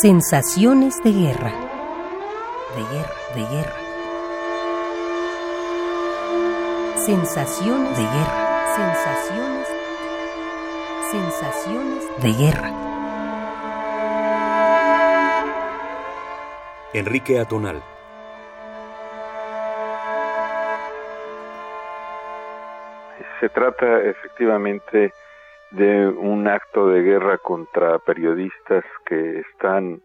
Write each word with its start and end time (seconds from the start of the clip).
Sensaciones 0.00 1.02
de 1.02 1.12
guerra. 1.12 1.52
De 2.74 2.82
guerra, 2.90 3.14
de 3.34 3.42
guerra. 3.54 3.76
Sensaciones 6.96 7.98
de 7.98 8.02
guerra. 8.04 8.66
Sensaciones. 8.76 9.68
Sensaciones 11.10 12.22
de 12.22 12.32
guerra. 12.32 12.70
Enrique 16.94 17.38
Atonal. 17.38 17.82
Se 23.38 23.50
trata 23.50 24.00
efectivamente 24.04 25.12
de 25.72 26.08
un 26.08 26.48
acto 26.48 26.88
de 26.88 27.02
guerra 27.02 27.38
contra 27.38 27.98
periodistas 28.00 28.84
que 29.06 29.40
están 29.40 30.02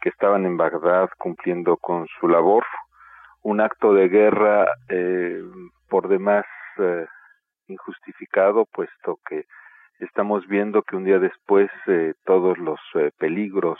que 0.00 0.10
estaban 0.10 0.44
en 0.44 0.58
Bagdad 0.58 1.08
cumpliendo 1.16 1.78
con 1.78 2.06
su 2.20 2.28
labor. 2.28 2.64
Un 3.42 3.62
acto 3.62 3.94
de 3.94 4.08
guerra 4.08 4.66
eh, 4.90 5.42
por 5.88 6.08
demás 6.08 6.44
eh, 6.78 7.06
injustificado 7.68 8.66
puesto 8.66 9.18
que 9.26 9.46
estamos 10.00 10.46
viendo 10.46 10.82
que 10.82 10.96
un 10.96 11.04
día 11.04 11.18
después 11.18 11.70
eh, 11.86 12.14
todos 12.24 12.58
los 12.58 12.80
eh, 12.94 13.10
peligros 13.18 13.78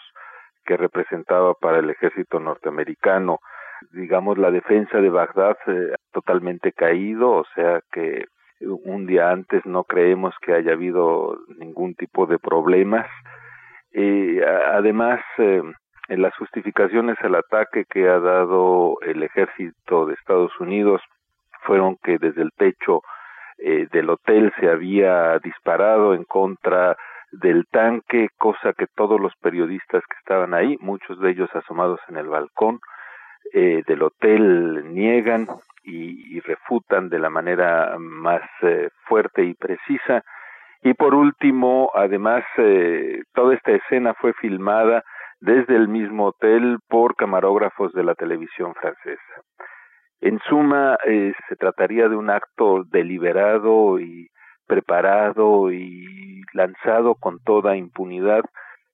que 0.65 0.77
representaba 0.77 1.55
para 1.55 1.79
el 1.79 1.91
ejército 1.91 2.41
norteamericano 2.41 3.39
digamos 3.93 4.39
la 4.39 4.51
defensa 4.51 4.98
de 4.98 5.11
Bagdad 5.11 5.57
eh, 5.67 5.95
totalmente 6.12 6.73
caído 6.73 7.33
o 7.33 7.45
sea 7.55 7.81
que 7.93 8.25
un 8.67 9.07
día 9.07 9.31
antes 9.31 9.65
no 9.67 9.85
creemos 9.85 10.35
que 10.41 10.55
haya 10.55 10.73
habido 10.73 11.39
ningún 11.59 11.95
tipo 11.95 12.27
de 12.27 12.39
problemas. 12.39 13.06
Eh, 13.93 14.43
además, 14.73 15.21
eh, 15.39 15.62
las 16.09 16.34
justificaciones 16.37 17.17
al 17.23 17.34
ataque 17.37 17.84
que 17.89 18.09
ha 18.09 18.19
dado 18.19 18.97
el 19.03 19.23
ejército 19.23 20.06
de 20.06 20.15
Estados 20.15 20.53
Unidos 20.61 21.01
fueron 21.62 21.97
que 22.03 22.19
desde 22.19 22.43
el 22.43 22.51
techo 22.56 23.03
eh, 23.59 23.87
del 23.93 24.11
hotel 24.11 24.53
se 24.61 24.69
había 24.69 25.39
disparado 25.39 26.15
en 26.15 26.25
contra 26.25 26.97
del 27.31 27.65
tanque, 27.71 28.28
cosa 28.39 28.73
que 28.73 28.87
todos 28.95 29.21
los 29.21 29.33
periodistas 29.41 30.03
que 30.09 30.17
estaban 30.19 30.55
ahí, 30.55 30.77
muchos 30.81 31.19
de 31.21 31.31
ellos 31.31 31.49
asomados 31.55 32.01
en 32.09 32.17
el 32.17 32.28
balcón 32.28 32.81
eh, 33.53 33.83
del 33.87 34.03
hotel, 34.03 34.93
niegan 34.93 35.47
y, 35.85 36.37
y, 36.37 36.41
refutan 36.41 37.09
de 37.09 37.19
la 37.19 37.31
manera 37.31 37.97
más 37.99 38.43
eh, 38.63 38.89
fuerte 39.07 39.45
y 39.45 39.55
precisa. 39.55 40.23
Y 40.83 40.95
por 40.95 41.15
último, 41.15 41.91
además, 41.95 42.45
eh, 42.59 43.23
toda 43.35 43.55
esta 43.55 43.73
escena 43.73 44.15
fue 44.15 44.33
filmada 44.35 45.03
desde 45.41 45.77
el 45.77 45.89
mismo 45.89 46.27
hotel 46.27 46.79
por 46.89 47.17
camarógrafos 47.17 47.93
de 47.93 48.05
la 48.05 48.15
televisión 48.15 48.75
francesa. 48.75 49.43
En 50.21 50.39
suma, 50.49 50.97
eh, 51.07 51.33
se 51.49 51.57
trataría 51.57 52.09
de 52.09 52.17
un 52.17 52.31
acto 52.31 52.85
deliberado 52.91 53.99
y 53.99 54.29
preparado 54.67 55.71
y 55.71 56.43
lanzado 56.55 57.15
con 57.15 57.39
toda 57.41 57.77
impunidad 57.77 58.43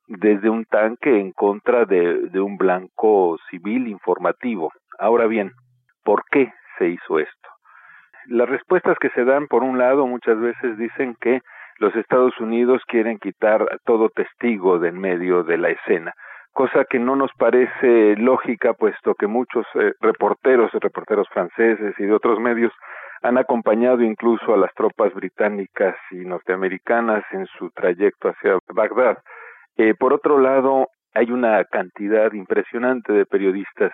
desde 0.09 0.51
un 0.51 0.65
tanque 0.65 1.21
en 1.21 1.31
contra 1.31 1.85
de, 1.85 2.29
de 2.31 2.41
un 2.41 2.57
blanco 2.57 3.39
civil 3.49 3.87
informativo. 3.87 4.73
Ahora 4.99 5.27
bien, 5.27 5.53
¿por 6.03 6.25
qué 6.31 6.53
se 6.81 6.89
hizo 6.89 7.19
esto? 7.19 7.49
Las 8.27 8.49
respuestas 8.49 8.97
que 8.99 9.11
se 9.11 9.25
dan, 9.25 9.47
por 9.47 9.63
un 9.63 9.79
lado, 9.79 10.07
muchas 10.07 10.41
veces 10.41 10.79
dicen 10.79 11.15
que 11.21 11.41
los 11.79 11.95
Estados 11.95 12.39
Unidos 12.41 12.83
quieren 12.87 13.19
quitar 13.19 13.67
todo 13.85 14.09
testigo 14.09 14.79
de 14.79 14.89
en 14.89 14.99
medio 14.99 15.43
de 15.43 15.59
la 15.59 15.71
escena, 15.71 16.13
cosa 16.53 16.85
que 16.85 16.99
no 16.99 17.17
nos 17.17 17.31
parece 17.39 18.17
lógica, 18.17 18.75
puesto 18.75 19.15
que 19.15 19.27
muchos 19.27 19.67
eh, 19.75 19.93
reporteros, 20.01 20.73
reporteros 20.73 21.29
franceses 21.29 21.95
y 21.99 22.05
de 22.05 22.13
otros 22.13 22.39
medios 22.41 22.73
han 23.23 23.37
acompañado 23.39 24.03
incluso 24.03 24.55
a 24.55 24.57
las 24.57 24.73
tropas 24.75 25.13
británicas 25.15 25.97
y 26.11 26.17
norteamericanas 26.17 27.25
en 27.33 27.47
su 27.59 27.71
trayecto 27.71 28.29
hacia 28.29 28.59
Bagdad. 28.75 29.19
Eh, 29.77 29.95
por 29.95 30.13
otro 30.13 30.39
lado, 30.39 30.89
hay 31.15 31.31
una 31.31 31.65
cantidad 31.65 32.33
impresionante 32.33 33.13
de 33.13 33.27
periodistas 33.27 33.93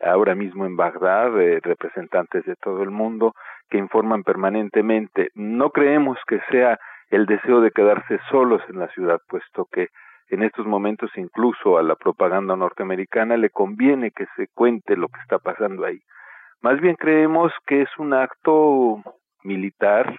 ahora 0.00 0.34
mismo 0.34 0.66
en 0.66 0.76
Bagdad, 0.76 1.40
eh, 1.40 1.60
representantes 1.62 2.44
de 2.44 2.56
todo 2.56 2.82
el 2.82 2.90
mundo, 2.90 3.34
que 3.68 3.78
informan 3.78 4.22
permanentemente. 4.22 5.30
No 5.34 5.70
creemos 5.70 6.18
que 6.26 6.40
sea 6.50 6.78
el 7.10 7.26
deseo 7.26 7.60
de 7.60 7.70
quedarse 7.70 8.18
solos 8.30 8.62
en 8.68 8.78
la 8.78 8.88
ciudad, 8.88 9.20
puesto 9.28 9.66
que 9.70 9.88
en 10.30 10.42
estos 10.42 10.66
momentos 10.66 11.10
incluso 11.16 11.78
a 11.78 11.82
la 11.82 11.96
propaganda 11.96 12.54
norteamericana 12.54 13.36
le 13.36 13.50
conviene 13.50 14.10
que 14.10 14.26
se 14.36 14.48
cuente 14.54 14.96
lo 14.96 15.08
que 15.08 15.20
está 15.20 15.38
pasando 15.38 15.84
ahí. 15.84 16.00
Más 16.60 16.80
bien 16.80 16.96
creemos 16.96 17.52
que 17.66 17.82
es 17.82 17.88
un 17.98 18.12
acto 18.12 19.02
militar 19.42 20.18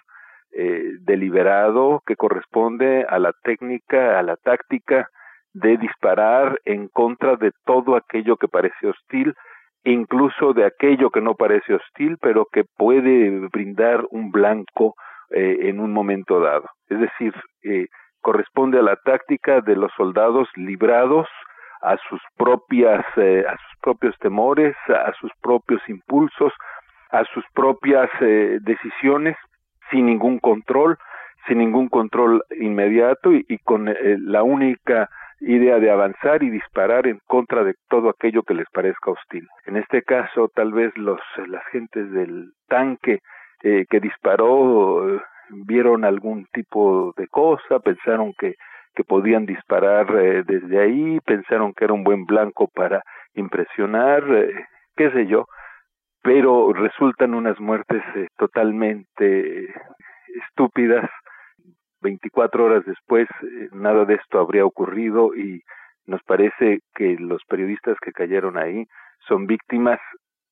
eh, 0.52 0.94
deliberado 1.02 2.02
que 2.06 2.16
corresponde 2.16 3.06
a 3.08 3.20
la 3.20 3.34
técnica, 3.44 4.18
a 4.18 4.24
la 4.24 4.36
táctica 4.36 5.08
de 5.54 5.78
disparar 5.78 6.60
en 6.66 6.88
contra 6.88 7.36
de 7.36 7.52
todo 7.66 7.96
aquello 7.96 8.38
que 8.38 8.48
parece 8.48 8.88
hostil, 8.88 9.36
incluso 9.84 10.54
de 10.54 10.66
aquello 10.66 11.10
que 11.10 11.22
no 11.22 11.36
parece 11.36 11.76
hostil, 11.76 12.18
pero 12.22 12.46
que 12.52 12.64
puede 12.78 13.30
brindar 13.48 14.06
un 14.12 14.32
blanco 14.32 14.96
eh, 15.32 15.58
en 15.70 15.80
un 15.80 15.94
momento 15.94 16.40
dado. 16.40 16.66
Es 16.90 17.00
decir, 17.00 17.34
eh, 17.64 17.88
corresponde 18.22 18.80
a 18.80 18.84
la 18.84 18.96
táctica 18.98 19.62
de 19.62 19.76
los 19.76 19.92
soldados 19.96 20.48
librados 20.56 21.28
a 21.82 21.98
sus 22.10 22.22
propias, 22.38 23.06
eh, 23.18 23.46
a 23.48 23.52
sus 23.52 23.80
propios 23.82 24.16
temores, 24.20 24.76
a 24.90 25.14
sus 25.20 25.32
propios 25.42 25.82
impulsos, 25.88 26.54
a 27.12 27.24
sus 27.34 27.44
propias 27.54 28.10
eh, 28.22 28.60
decisiones, 28.62 29.36
sin 29.90 30.06
ningún 30.06 30.40
control, 30.40 30.98
sin 31.48 31.60
ningún 31.60 31.88
control 31.88 32.44
inmediato 32.60 33.34
y, 33.34 33.46
y 33.48 33.58
con 33.60 33.88
eh, 33.88 33.96
la 34.20 34.44
única 34.44 35.10
idea 35.42 35.80
de 35.80 35.92
avanzar 35.92 36.44
y 36.44 36.50
disparar 36.50 37.08
en 37.08 37.20
contra 37.26 37.64
de 37.64 37.76
todo 37.90 38.10
aquello 38.10 38.44
que 38.44 38.54
les 38.54 38.68
parezca 38.72 39.12
hostil. 39.12 39.48
En 39.66 39.78
este 39.78 40.02
caso, 40.04 40.50
tal 40.54 40.74
vez 40.74 40.96
los 40.98 41.20
las 41.48 41.66
gentes 41.68 42.12
del 42.12 42.52
tanque 42.68 43.20
eh, 43.64 43.86
que 43.90 44.00
disparó 44.00 45.16
eh, 45.16 45.22
vieron 45.66 46.06
algún 46.06 46.46
tipo 46.54 47.14
de 47.18 47.28
cosa, 47.28 47.80
pensaron 47.80 48.34
que 48.38 48.56
que 49.00 49.04
podían 49.04 49.46
disparar 49.46 50.14
eh, 50.16 50.44
desde 50.46 50.78
ahí, 50.78 51.20
pensaron 51.26 51.74
que 51.74 51.86
era 51.86 51.94
un 51.94 52.04
buen 52.04 52.26
blanco 52.26 52.68
para 52.68 53.02
impresionar, 53.34 54.24
eh, 54.30 54.66
qué 54.96 55.10
sé 55.12 55.26
yo, 55.28 55.46
pero 56.22 56.74
resultan 56.74 57.34
unas 57.34 57.60
muertes 57.60 58.04
eh, 58.16 58.28
totalmente 58.38 59.74
estúpidas. 60.50 61.10
24 62.02 62.66
horas 62.66 62.86
después 62.86 63.28
eh, 63.42 63.70
nada 63.72 64.06
de 64.06 64.16
esto 64.16 64.40
habría 64.40 64.66
ocurrido 64.66 65.36
y 65.36 65.62
nos 66.06 66.24
parece 66.24 66.80
que 66.96 67.16
los 67.20 67.44
periodistas 67.46 67.98
que 68.02 68.12
cayeron 68.12 68.58
ahí 68.58 68.88
son 69.28 69.46
víctimas 69.46 70.00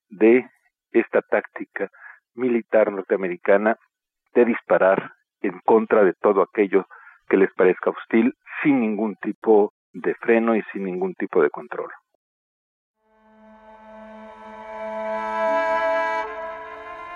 de 0.09 0.45
esta 0.91 1.21
táctica 1.21 1.89
militar 2.35 2.91
norteamericana 2.91 3.77
de 4.33 4.45
disparar 4.45 5.13
en 5.41 5.59
contra 5.65 6.03
de 6.03 6.13
todo 6.13 6.41
aquello 6.41 6.85
que 7.27 7.37
les 7.37 7.51
parezca 7.53 7.89
hostil 7.89 8.33
sin 8.61 8.79
ningún 8.79 9.15
tipo 9.15 9.73
de 9.93 10.13
freno 10.15 10.55
y 10.55 10.61
sin 10.71 10.83
ningún 10.85 11.13
tipo 11.15 11.41
de 11.41 11.49
control. 11.49 11.91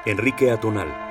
Enrique 0.05 0.49
Atonal. 0.49 1.10